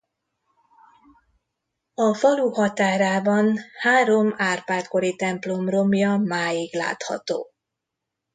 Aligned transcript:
A 1.93 2.13
falu 2.15 2.49
határában 2.49 3.57
három 3.79 4.33
Árpád-kori 4.37 5.15
templom 5.15 5.69
romja 5.69 6.17
máig 6.17 6.75
látható. 6.75 7.51